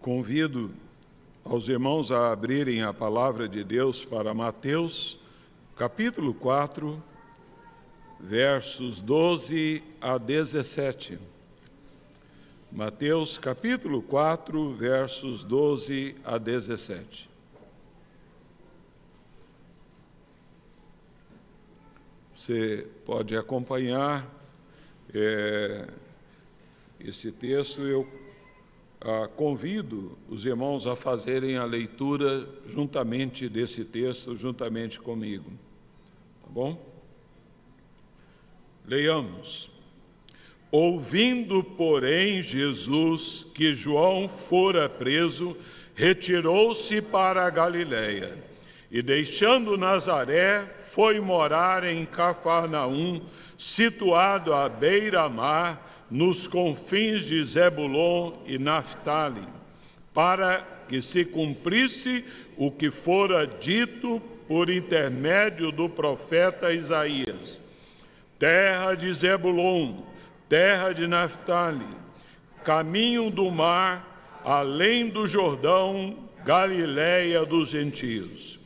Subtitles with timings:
[0.00, 0.70] Convido
[1.44, 5.20] aos irmãos a abrirem a palavra de Deus para Mateus,
[5.76, 7.02] capítulo 4,
[8.18, 11.18] versos 12 a 17.
[12.72, 17.28] Mateus, capítulo 4, versos 12 a 17.
[22.34, 24.26] Você pode acompanhar
[25.12, 25.88] é,
[26.98, 27.82] esse texto.
[27.82, 28.19] Eu
[29.00, 35.50] ah, convido os irmãos a fazerem a leitura juntamente desse texto, juntamente comigo.
[36.42, 36.90] Tá bom?
[38.86, 39.70] Leiamos.
[40.70, 45.56] Ouvindo, porém, Jesus que João fora preso,
[45.94, 48.50] retirou-se para a Galiléia
[48.90, 53.22] e deixando Nazaré, foi morar em Cafarnaum,
[53.56, 59.46] situado à beira-mar, nos confins de Zebulon e Naphtali,
[60.12, 62.24] para que se cumprisse
[62.56, 67.60] o que fora dito por intermédio do profeta Isaías.
[68.38, 70.02] Terra de Zebulon,
[70.48, 71.86] terra de Naphtali,
[72.64, 78.58] caminho do mar, além do Jordão, Galiléia dos gentios.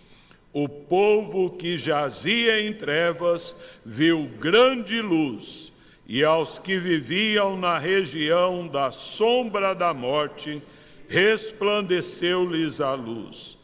[0.53, 5.73] O povo que jazia em trevas viu grande luz,
[6.07, 10.63] e aos que viviam na região da sombra da morte,
[11.09, 13.57] resplandeceu-lhes a luz.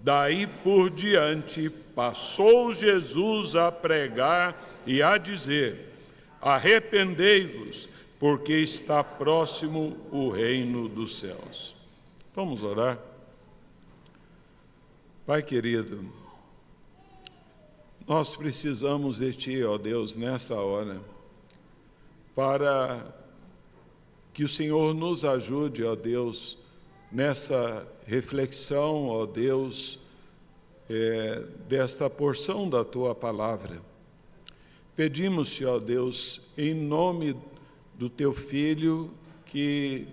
[0.00, 5.92] Daí por diante, passou Jesus a pregar e a dizer:
[6.40, 11.74] Arrependei-vos, porque está próximo o reino dos céus.
[12.34, 12.98] Vamos orar?
[15.26, 16.04] Pai querido,
[18.06, 21.00] nós precisamos de Ti, ó Deus, nessa hora,
[22.38, 23.04] para
[24.32, 26.56] que o Senhor nos ajude, ó Deus,
[27.10, 29.98] nessa reflexão, ó Deus,
[30.88, 33.82] é, desta porção da Tua palavra.
[34.94, 37.34] Pedimos-te, ó Deus, em nome
[37.94, 39.10] do Teu Filho,
[39.44, 40.06] que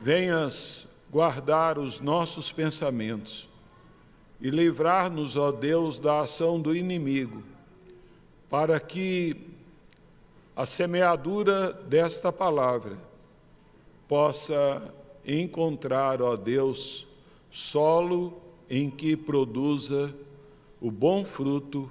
[0.00, 3.48] venhas guardar os nossos pensamentos
[4.40, 7.44] e livrar-nos, ó Deus, da ação do inimigo,
[8.50, 9.53] para que
[10.56, 12.96] a semeadura desta palavra
[14.06, 14.94] possa
[15.26, 17.06] encontrar, ó Deus,
[17.50, 20.14] solo em que produza
[20.80, 21.90] o bom fruto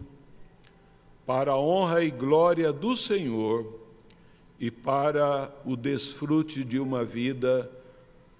[1.25, 3.79] para a honra e glória do Senhor
[4.59, 7.69] e para o desfrute de uma vida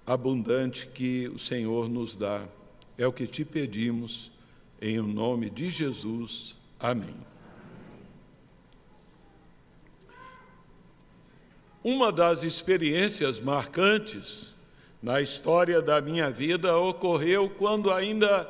[0.06, 2.44] abundante que o Senhor nos dá.
[2.96, 4.30] É o que te pedimos,
[4.80, 6.56] em nome de Jesus.
[6.78, 7.33] Amém.
[11.84, 14.54] Uma das experiências marcantes
[15.02, 18.48] na história da minha vida ocorreu quando ainda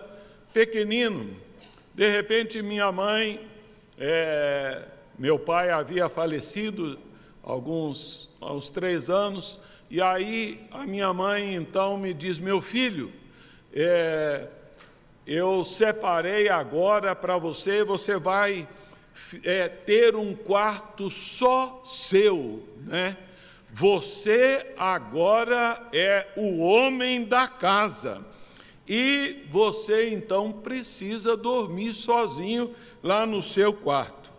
[0.52, 1.36] pequenino.
[1.92, 3.44] De repente, minha mãe,
[3.98, 4.82] é,
[5.18, 6.96] meu pai havia falecido
[7.42, 9.58] alguns há uns três anos,
[9.90, 13.12] e aí a minha mãe então me diz: meu filho,
[13.72, 14.46] é,
[15.26, 18.68] eu separei agora para você, você vai
[19.42, 23.16] é, ter um quarto só seu, né?
[23.70, 28.24] Você agora é o homem da casa
[28.86, 34.30] e você então precisa dormir sozinho lá no seu quarto.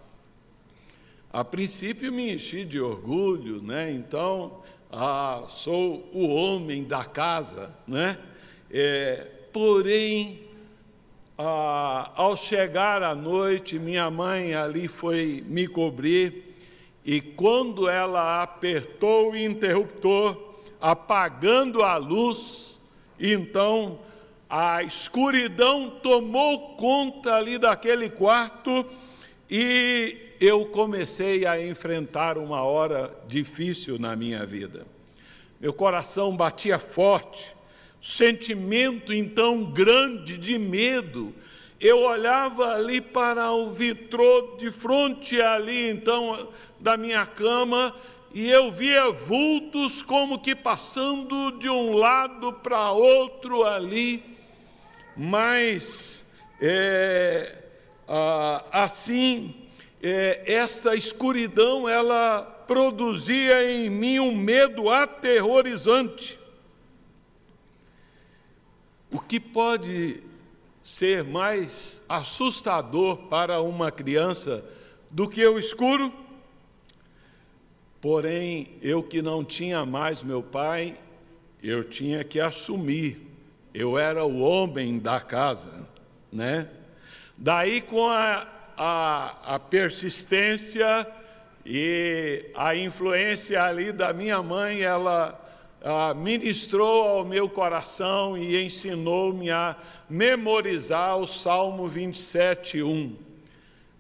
[1.34, 3.92] A princípio me enchi de orgulho, né?
[3.92, 8.18] Então, ah, sou o homem da casa, né?
[8.72, 10.45] É, porém,
[11.38, 16.56] ah, ao chegar à noite, minha mãe ali foi me cobrir,
[17.04, 20.38] e quando ela apertou o interruptor,
[20.82, 22.80] apagando a luz,
[23.20, 24.00] então
[24.50, 28.86] a escuridão tomou conta ali daquele quarto
[29.50, 34.86] e eu comecei a enfrentar uma hora difícil na minha vida.
[35.60, 37.55] Meu coração batia forte,
[38.06, 41.34] sentimento então grande de medo.
[41.82, 46.50] Eu olhava ali para o vitrô de frente ali então
[46.80, 47.96] da minha cama
[48.32, 54.24] e eu via vultos como que passando de um lado para outro ali,
[55.18, 56.24] mas
[56.62, 57.58] é,
[58.72, 59.56] assim
[60.04, 66.45] é, essa escuridão ela produzia em mim um medo aterrorizante.
[69.16, 70.22] O que pode
[70.84, 74.62] ser mais assustador para uma criança
[75.10, 76.12] do que o escuro?
[78.02, 80.98] Porém, eu que não tinha mais meu pai,
[81.64, 83.26] eu tinha que assumir,
[83.74, 85.88] eu era o homem da casa,
[86.30, 86.68] né?
[87.38, 88.46] Daí, com a,
[88.76, 91.08] a, a persistência
[91.66, 95.42] e a influência ali da minha mãe, ela
[96.16, 99.76] ministrou ao meu coração e ensinou-me a
[100.10, 103.16] memorizar o Salmo 27, 1.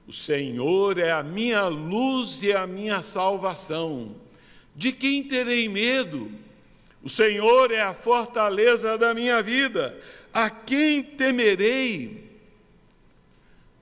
[0.08, 4.16] O Senhor é a minha luz e a minha salvação.
[4.76, 6.32] De quem terei medo?
[7.04, 9.96] O Senhor é a fortaleza da minha vida.
[10.34, 12.32] A quem temerei?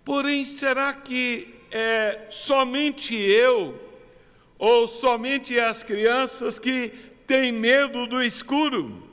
[0.03, 3.79] Porém, será que é somente eu
[4.59, 6.91] ou somente as crianças que
[7.25, 9.03] têm medo do escuro?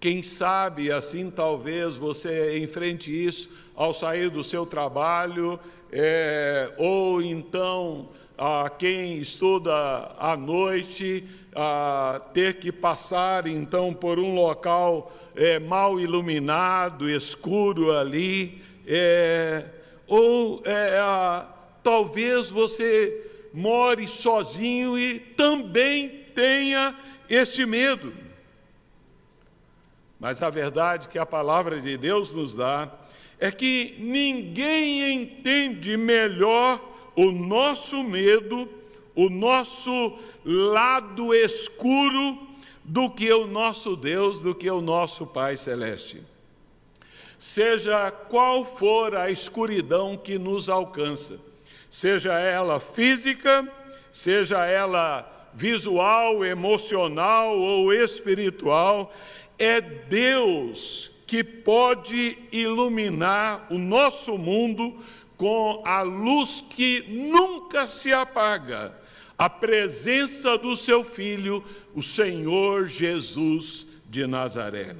[0.00, 5.60] Quem sabe, assim talvez você enfrente isso ao sair do seu trabalho,
[5.92, 9.72] é, ou então a quem estuda
[10.18, 11.24] à noite,
[11.54, 19.66] a ter que passar então por um local é, mal iluminado, escuro ali, é,
[20.06, 21.46] ou é, a,
[21.82, 26.96] talvez você more sozinho e também tenha
[27.28, 28.12] esse medo.
[30.18, 32.92] Mas a verdade que a palavra de Deus nos dá
[33.38, 36.80] é que ninguém entende melhor
[37.16, 38.68] o nosso medo,
[39.14, 42.50] o nosso lado escuro,
[42.84, 46.22] do que o nosso Deus, do que o nosso Pai Celeste.
[47.38, 51.38] Seja qual for a escuridão que nos alcança,
[51.90, 53.66] seja ela física,
[54.12, 59.12] seja ela visual, emocional ou espiritual,
[59.58, 64.98] é Deus que pode iluminar o nosso mundo
[65.36, 68.94] com a luz que nunca se apaga,
[69.38, 71.64] a presença do seu Filho,
[71.94, 74.96] o Senhor Jesus de Nazaré.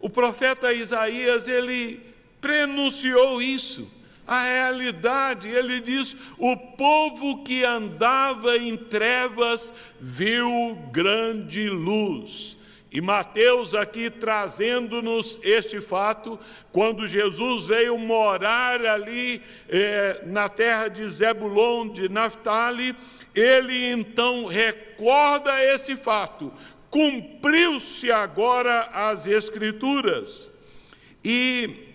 [0.00, 2.00] O profeta Isaías, ele
[2.40, 3.90] prenunciou isso,
[4.28, 12.58] a realidade, ele diz: o povo que andava em trevas viu grande luz.
[12.90, 16.38] E Mateus aqui trazendo-nos este fato,
[16.72, 22.96] quando Jesus veio morar ali eh, na terra de Zebulon, de Naphtali,
[23.34, 26.52] ele então recorda esse fato.
[26.90, 30.50] Cumpriu-se agora as Escrituras.
[31.22, 31.87] E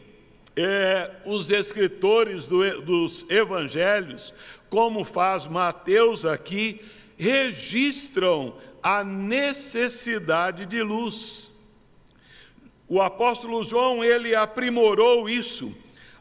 [0.55, 4.33] eh, os escritores do, dos evangelhos,
[4.69, 6.81] como faz Mateus aqui,
[7.17, 11.51] registram a necessidade de luz.
[12.87, 15.75] O apóstolo João, ele aprimorou isso.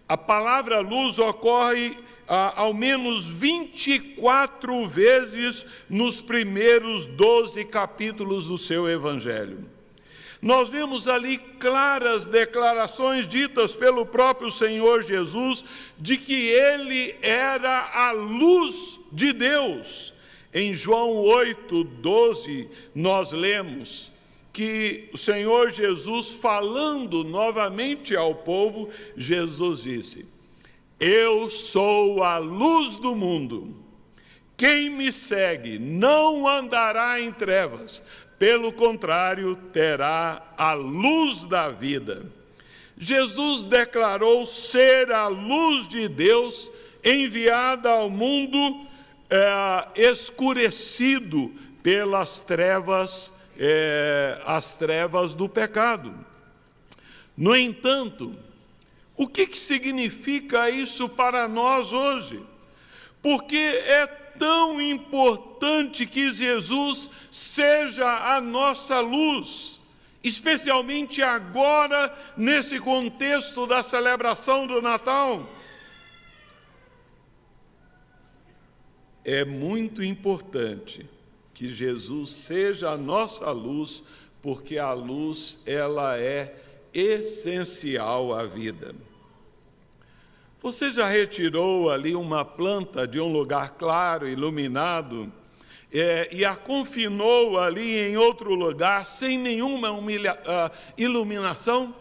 [0.08, 1.96] A palavra luz ocorre
[2.26, 9.69] ao menos 24 vezes nos primeiros 12 capítulos do seu evangelho.
[10.42, 15.64] Nós vemos ali claras declarações ditas pelo próprio Senhor Jesus
[15.96, 20.12] de que ele era a luz de Deus
[20.54, 24.12] em João 8, 12, nós lemos
[24.52, 30.26] que o Senhor Jesus, falando novamente ao povo, Jesus disse:
[31.00, 33.74] Eu sou a luz do mundo.
[34.54, 38.02] Quem me segue não andará em trevas,
[38.42, 42.26] pelo contrário, terá a luz da vida.
[42.98, 46.72] Jesus declarou ser a luz de Deus
[47.05, 48.84] enviada ao mundo
[49.31, 56.12] é, escurecido pelas trevas, é, as trevas do pecado.
[57.36, 58.36] No entanto,
[59.17, 62.43] o que, que significa isso para nós hoje?
[63.22, 69.81] Porque é tão importante que Jesus seja a nossa luz,
[70.22, 75.48] especialmente agora, nesse contexto da celebração do Natal.
[79.24, 81.08] é muito importante
[81.55, 84.03] que Jesus seja a nossa luz,
[84.41, 86.56] porque a luz ela é
[86.93, 88.94] essencial à vida.
[90.62, 95.32] Você já retirou ali uma planta de um lugar claro, iluminado,
[95.92, 101.92] é, e a confinou ali em outro lugar sem nenhuma humilha, uh, iluminação?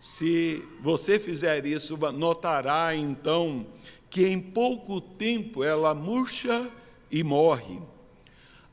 [0.00, 3.64] Se você fizer isso, notará então
[4.10, 6.68] que em pouco tempo ela murcha
[7.12, 7.78] e morre.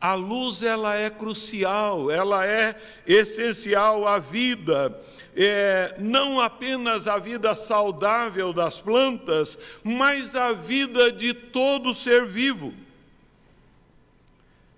[0.04, 2.76] A luz ela é crucial, ela é
[3.08, 5.02] essencial à vida,
[5.34, 12.74] é, não apenas a vida saudável das plantas, mas a vida de todo ser vivo.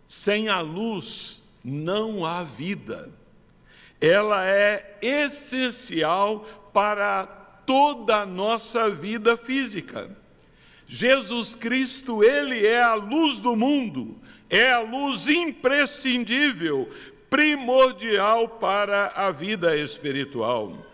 [0.07, 3.09] Sem a luz, não há vida.
[3.99, 6.41] Ela é essencial
[6.71, 7.25] para
[7.65, 10.07] toda a nossa vida física.
[10.87, 16.89] Jesus Cristo, ele é a luz do mundo, é a luz imprescindível,
[17.29, 20.85] primordial para a vida espiritual.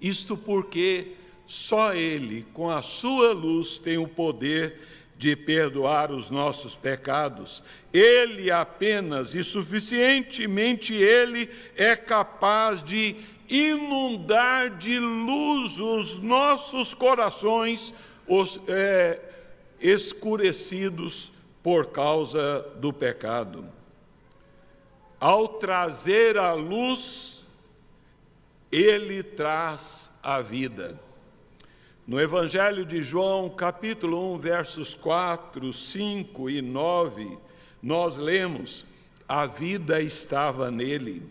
[0.00, 1.14] Isto porque
[1.46, 4.80] só ele, com a sua luz, tem o poder
[5.16, 7.62] de perdoar os nossos pecados.
[7.92, 13.16] Ele apenas e suficientemente ele é capaz de
[13.48, 17.92] inundar de luz os nossos corações
[18.26, 19.20] os, é,
[19.80, 23.64] escurecidos por causa do pecado.
[25.20, 27.42] Ao trazer a luz,
[28.70, 30.98] ele traz a vida.
[32.06, 37.38] No Evangelho de João, capítulo 1, versos 4, 5 e 9,
[37.82, 38.86] nós lemos:
[39.28, 41.22] a vida estava nele,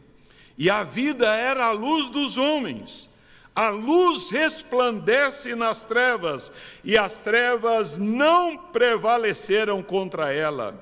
[0.55, 3.10] e a vida era a luz dos homens.
[3.57, 6.51] A luz resplandece nas trevas,
[6.83, 10.79] e as trevas não prevaleceram contra ela.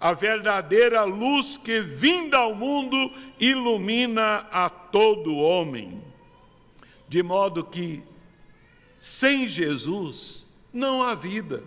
[0.00, 6.02] A verdadeira luz que vinda ao mundo ilumina a todo homem.
[7.06, 8.02] De modo que
[8.98, 11.62] sem Jesus não há vida.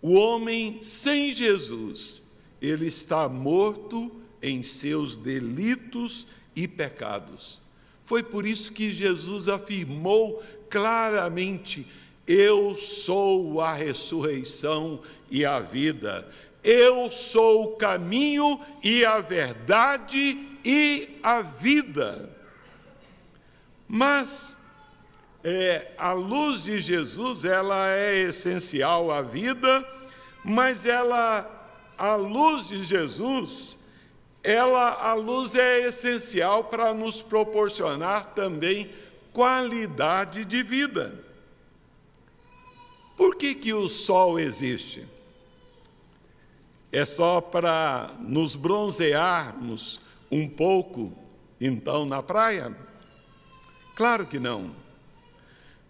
[0.00, 2.22] O homem sem Jesus,
[2.62, 4.10] ele está morto
[4.40, 7.62] em seus delitos e pecados.
[8.04, 11.86] Foi por isso que Jesus afirmou claramente:
[12.26, 16.28] Eu sou a ressurreição e a vida.
[16.62, 22.30] Eu sou o caminho e a verdade e a vida.
[23.86, 24.56] Mas
[25.42, 29.86] é, a luz de Jesus, ela é essencial à vida,
[30.42, 33.78] mas ela, a luz de Jesus,
[34.44, 38.90] ela, a luz é essencial para nos proporcionar também
[39.32, 41.18] qualidade de vida.
[43.16, 45.08] Por que, que o sol existe?
[46.92, 49.98] É só para nos bronzearmos
[50.30, 51.12] um pouco,
[51.58, 52.76] então, na praia?
[53.96, 54.72] Claro que não.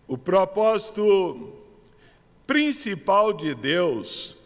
[0.07, 1.55] O propósito
[2.47, 4.37] principal de Deus,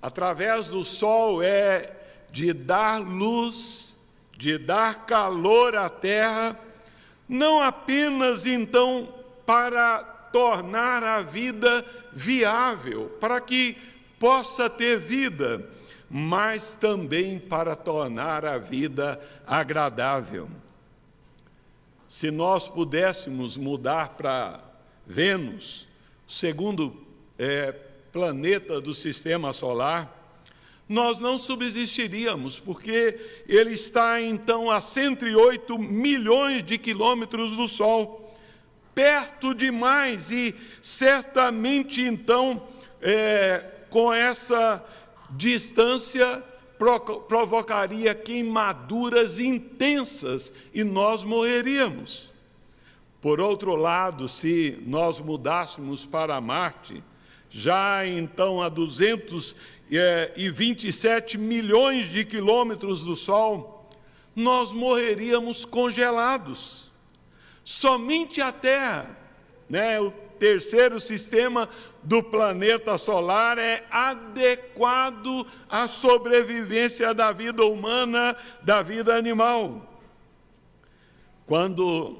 [0.00, 1.95] através do sol, é
[2.36, 3.96] de dar luz,
[4.36, 6.60] de dar calor à terra,
[7.26, 9.08] não apenas então
[9.46, 10.00] para
[10.30, 13.78] tornar a vida viável, para que
[14.20, 15.66] possa ter vida,
[16.10, 20.46] mas também para tornar a vida agradável.
[22.06, 24.60] Se nós pudéssemos mudar para
[25.06, 25.88] Vênus,
[26.28, 27.02] segundo
[27.38, 27.72] é,
[28.12, 30.15] planeta do sistema solar,
[30.88, 38.36] nós não subsistiríamos, porque ele está então a 108 milhões de quilômetros do Sol,
[38.94, 42.66] perto demais, e certamente então,
[43.02, 44.84] é, com essa
[45.30, 46.42] distância,
[47.28, 52.32] provocaria queimaduras intensas e nós morreríamos.
[53.20, 57.02] Por outro lado, se nós mudássemos para Marte,
[57.50, 58.68] já então a
[59.88, 63.88] 227 milhões de quilômetros do Sol,
[64.34, 66.90] nós morreríamos congelados.
[67.64, 69.16] Somente a Terra,
[69.68, 71.68] né, o terceiro sistema
[72.02, 79.92] do planeta solar, é adequado à sobrevivência da vida humana, da vida animal.
[81.46, 82.18] Quando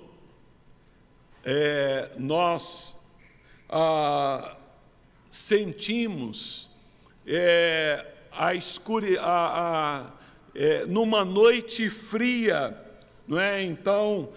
[1.44, 2.96] é, nós
[3.68, 4.56] ah,
[5.30, 6.70] sentimos
[7.26, 10.12] é, a escuridão,
[10.54, 12.76] é, numa noite fria,
[13.26, 13.62] não é?
[13.62, 14.28] Então,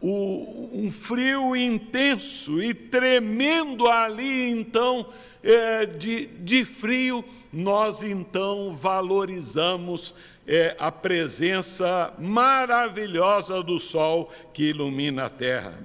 [0.00, 5.06] o, um frio intenso e tremendo ali, então,
[5.42, 10.14] é, de, de frio, nós então valorizamos
[10.50, 15.78] é a presença maravilhosa do sol que ilumina a terra.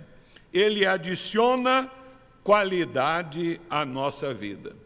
[0.53, 1.91] Ele adiciona
[2.41, 4.82] qualidade à nossa vida.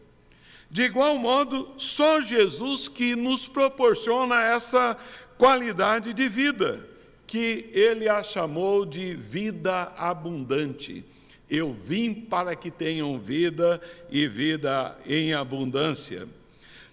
[0.70, 4.96] De igual modo, só Jesus que nos proporciona essa
[5.38, 6.86] qualidade de vida,
[7.26, 11.04] que ele a chamou de vida abundante.
[11.48, 16.28] Eu vim para que tenham vida e vida em abundância.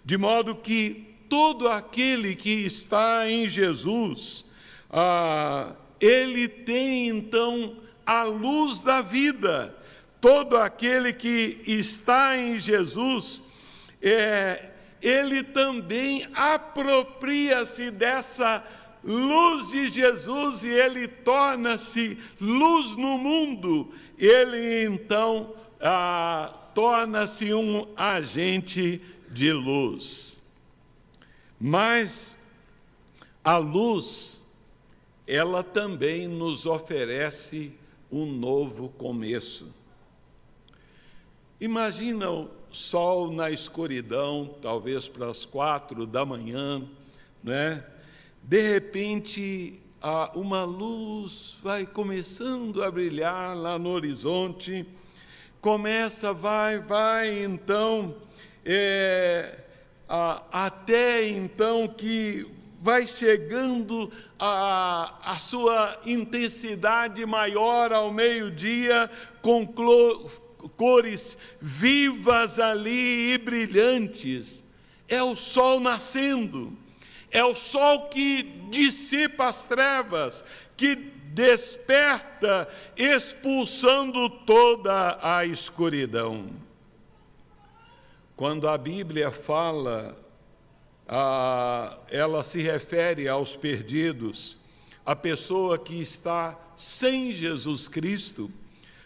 [0.05, 4.46] De modo que todo aquele que está em Jesus,
[4.89, 9.75] ah, ele tem então a luz da vida.
[10.22, 13.41] Todo aquele que está em Jesus,
[14.05, 14.71] é,
[15.01, 18.63] ele também apropria-se dessa
[19.03, 23.91] luz de Jesus e ele torna-se luz no mundo.
[24.17, 30.41] Ele então ah, torna-se um agente de luz.
[31.59, 32.38] Mas
[33.43, 34.45] a luz,
[35.27, 37.71] ela também nos oferece
[38.12, 39.74] um novo começo.
[41.59, 46.84] Imagina o sol na escuridão, talvez para as quatro da manhã,
[47.41, 47.84] né?
[48.44, 49.79] De repente,
[50.36, 54.86] uma luz vai começando a brilhar lá no horizonte,
[55.62, 58.15] começa, vai, vai, então,
[58.63, 59.58] é,
[60.08, 62.46] a, até então que
[62.79, 69.10] vai chegando a, a sua intensidade maior ao meio-dia,
[69.41, 69.65] com
[70.69, 74.63] cores vivas ali e brilhantes.
[75.07, 76.75] É o sol nascendo,
[77.29, 80.43] é o sol que dissipa as trevas,
[80.75, 86.50] que desperta, expulsando toda a escuridão.
[88.36, 90.17] Quando a Bíblia fala,
[92.10, 94.57] ela se refere aos perdidos,
[95.05, 98.51] a pessoa que está sem Jesus Cristo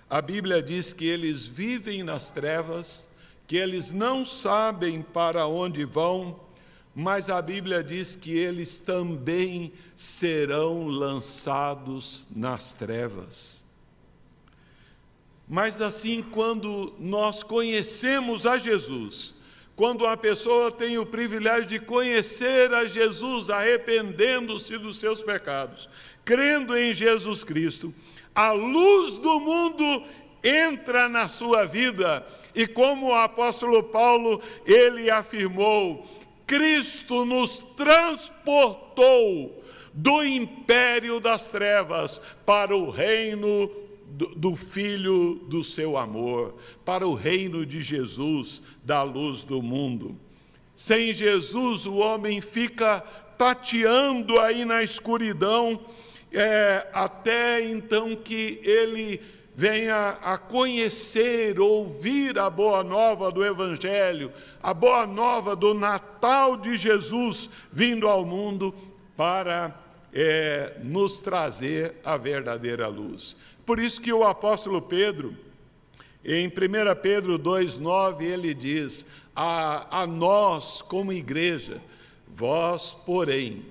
[0.10, 3.08] a Bíblia diz que eles vivem nas trevas,
[3.46, 6.40] que eles não sabem para onde vão,
[6.96, 13.62] mas a Bíblia diz que eles também serão lançados nas trevas.
[15.48, 19.36] Mas assim, quando nós conhecemos a Jesus,
[19.80, 25.90] quando a pessoa tem o privilégio de conhecer a Jesus, arrependendo-se dos seus pecados,
[26.26, 27.94] crendo em Jesus Cristo,
[28.36, 30.04] a luz do mundo
[30.44, 32.28] entra na sua vida.
[32.54, 36.06] E como o apóstolo Paulo, ele afirmou,
[36.46, 43.72] Cristo nos transportou do império das trevas para o reino
[44.12, 50.16] do, do, Filho do seu amor, para o reino de Jesus, da luz do mundo.
[50.76, 53.02] Sem Jesus, o homem fica
[53.38, 55.80] tateando aí na escuridão,
[56.32, 59.22] é, até então que ele
[59.56, 64.32] venha a conhecer, ouvir a boa nova do Evangelho,
[64.64, 68.74] a boa nova do Natal de Jesus vindo ao mundo
[69.18, 69.78] para
[70.14, 73.36] é, nos trazer a verdadeira luz.
[73.70, 75.38] Por isso que o apóstolo Pedro,
[76.26, 76.52] em 1
[77.04, 79.06] Pedro 2,9, ele diz:
[79.36, 81.80] a, a nós, como igreja,
[82.28, 83.64] vós, porém,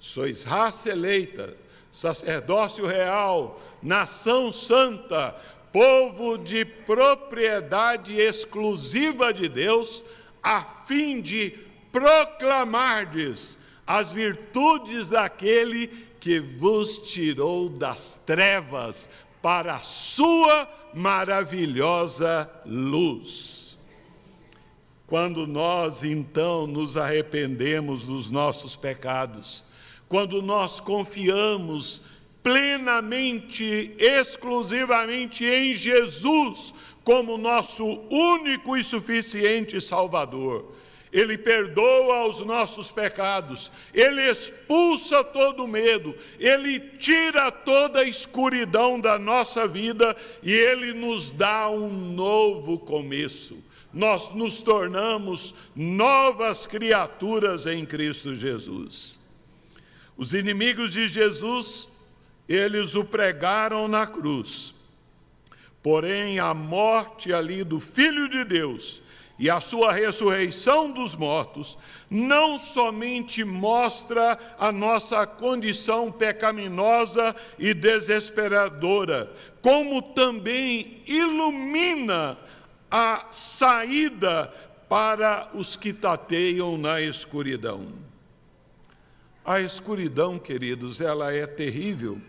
[0.00, 1.56] sois raça eleita,
[1.92, 5.36] sacerdócio real, nação santa,
[5.72, 10.02] povo de propriedade exclusiva de Deus,
[10.42, 11.56] a fim de
[11.92, 19.08] proclamardes as virtudes daquele que vos tirou das trevas
[19.42, 23.78] para a sua maravilhosa luz.
[25.06, 29.64] Quando nós então nos arrependemos dos nossos pecados,
[30.08, 32.02] quando nós confiamos
[32.42, 36.74] plenamente, exclusivamente em Jesus
[37.04, 40.74] como nosso único e suficiente Salvador.
[41.12, 49.18] Ele perdoa os nossos pecados, ele expulsa todo medo, ele tira toda a escuridão da
[49.18, 53.62] nossa vida e ele nos dá um novo começo.
[53.92, 59.18] Nós nos tornamos novas criaturas em Cristo Jesus.
[60.16, 61.88] Os inimigos de Jesus,
[62.46, 64.74] eles o pregaram na cruz.
[65.82, 69.00] Porém, a morte ali do Filho de Deus
[69.38, 71.78] e a sua ressurreição dos mortos
[72.10, 82.36] não somente mostra a nossa condição pecaminosa e desesperadora, como também ilumina
[82.90, 84.52] a saída
[84.88, 87.86] para os que tateiam na escuridão.
[89.44, 92.20] A escuridão, queridos, ela é terrível,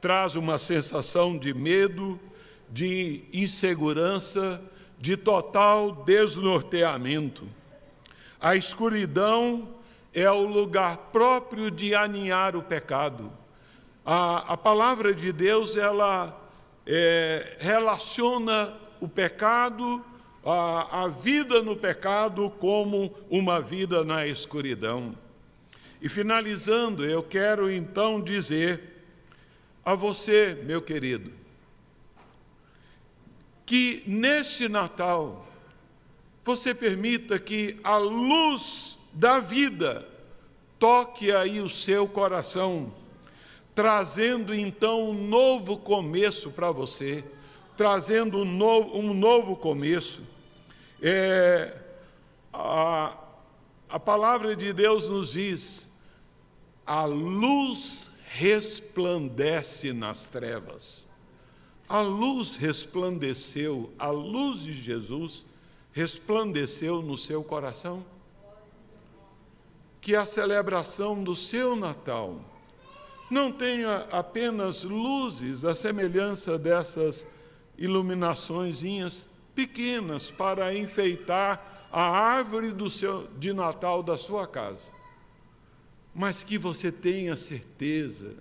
[0.00, 2.18] traz uma sensação de medo,
[2.70, 4.60] de insegurança,
[5.04, 7.46] de total desnorteamento.
[8.40, 9.68] A escuridão
[10.14, 13.30] é o lugar próprio de aninhar o pecado.
[14.02, 16.42] A, a palavra de Deus, ela
[16.86, 20.02] é, relaciona o pecado,
[20.42, 25.14] a, a vida no pecado, como uma vida na escuridão.
[26.00, 29.04] E finalizando, eu quero então dizer
[29.84, 31.43] a você, meu querido,
[33.66, 35.46] que neste Natal
[36.44, 40.06] você permita que a luz da vida
[40.78, 42.92] toque aí o seu coração,
[43.74, 47.24] trazendo então um novo começo para você,
[47.76, 50.22] trazendo um novo, um novo começo.
[51.00, 51.74] É,
[52.52, 53.16] a,
[53.88, 55.90] a palavra de Deus nos diz:
[56.84, 61.06] a luz resplandece nas trevas.
[61.88, 65.44] A luz resplandeceu, a luz de Jesus
[65.92, 68.04] resplandeceu no seu coração.
[70.00, 72.40] Que a celebração do seu Natal
[73.30, 77.26] não tenha apenas luzes, a semelhança dessas
[77.76, 78.82] iluminações
[79.54, 84.90] pequenas para enfeitar a árvore do seu, de Natal da sua casa,
[86.14, 88.34] mas que você tenha certeza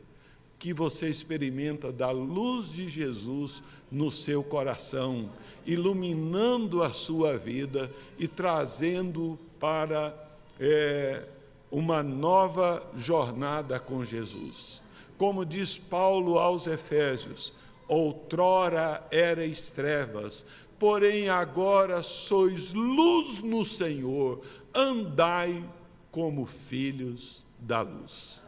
[0.64, 5.30] que você experimenta da luz de Jesus no seu coração,
[5.66, 10.16] iluminando a sua vida e trazendo para
[10.58, 11.26] é,
[11.70, 14.82] uma nova jornada com Jesus.
[15.18, 17.52] Como diz Paulo aos Efésios,
[17.86, 20.46] outrora erais trevas,
[20.80, 24.40] porém agora sois luz no Senhor,
[24.74, 25.62] andai
[26.10, 28.43] como filhos da luz.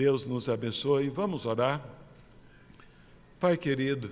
[0.00, 1.10] Deus nos abençoe.
[1.10, 1.84] Vamos orar.
[3.38, 4.10] Pai querido,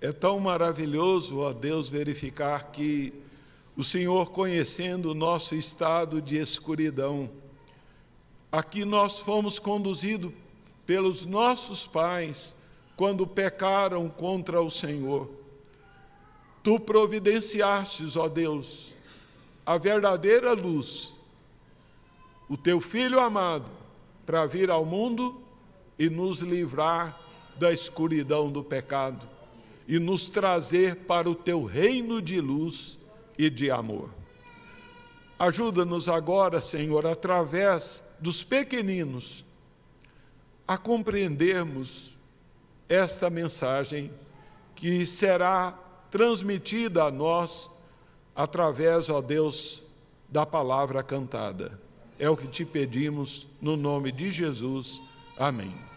[0.00, 3.12] é tão maravilhoso, ó Deus, verificar que
[3.76, 7.30] o Senhor, conhecendo o nosso estado de escuridão,
[8.50, 10.32] aqui nós fomos conduzidos
[10.84, 12.56] pelos nossos pais
[12.96, 15.30] quando pecaram contra o Senhor.
[16.64, 18.92] Tu providenciastes, ó Deus,
[19.64, 21.14] a verdadeira luz,
[22.48, 23.77] o teu filho amado,
[24.28, 25.40] para vir ao mundo
[25.98, 27.18] e nos livrar
[27.56, 29.26] da escuridão do pecado
[29.86, 32.98] e nos trazer para o teu reino de luz
[33.38, 34.10] e de amor.
[35.38, 39.46] Ajuda-nos agora, Senhor, através dos pequeninos,
[40.66, 42.14] a compreendermos
[42.86, 44.12] esta mensagem
[44.76, 45.72] que será
[46.10, 47.70] transmitida a nós
[48.36, 49.82] através, ó Deus,
[50.28, 51.87] da palavra cantada.
[52.18, 55.00] É o que te pedimos no nome de Jesus.
[55.36, 55.87] Amém.